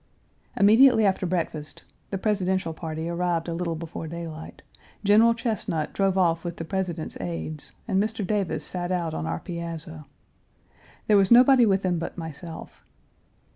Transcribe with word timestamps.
Immediately 0.57 1.05
after 1.05 1.27
breakfast 1.27 1.83
(the 2.09 2.17
Presidential 2.17 2.73
party 2.73 3.07
arrived 3.07 3.47
a 3.47 3.53
little 3.53 3.75
before 3.75 4.07
daylight) 4.07 4.63
General 5.03 5.35
Chesnut 5.35 5.93
drove 5.93 6.17
off 6.17 6.43
with 6.43 6.57
the 6.57 6.65
President's 6.65 7.21
aides, 7.21 7.73
and 7.87 8.01
Mr. 8.01 8.25
Davis 8.25 8.65
sat 8.65 8.91
out 8.91 9.13
on 9.13 9.27
our 9.27 9.39
piazza. 9.41 10.07
There 11.05 11.17
was 11.17 11.29
nobody 11.29 11.67
with 11.67 11.83
him 11.83 11.99
but 11.99 12.17
myself. 12.17 12.83